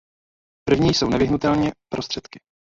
[0.67, 2.39] První jsou nevyhnutelně prostředky.